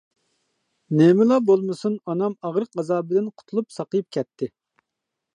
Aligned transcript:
نېمىلا 0.99 1.35
بولمىسۇن 1.49 1.97
ئانام 2.13 2.35
ئاغرىق 2.49 2.79
ئازابىدىن 2.83 3.27
قۇتۇلۇپ 3.41 3.69
ساقىيىپ 3.77 4.09
كەتتى. 4.17 4.49